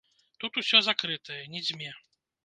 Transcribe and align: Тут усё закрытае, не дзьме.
Тут 0.43 0.55
усё 0.61 0.79
закрытае, 0.87 1.37
не 1.57 1.61
дзьме. 1.67 1.91